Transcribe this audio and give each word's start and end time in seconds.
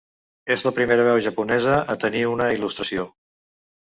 És 0.53 0.63
la 0.67 0.71
primera 0.77 1.03
veu 1.07 1.19
japonesa 1.25 1.77
a 1.95 1.97
tenir 2.05 2.23
una 2.33 2.47
il·lustració. 2.57 3.05